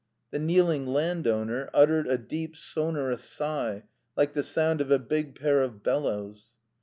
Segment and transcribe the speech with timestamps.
[0.31, 3.83] The kneeling landowner uttered a deep, sonorous sigh,
[4.17, 6.49] like the sound of a big pair of bellows.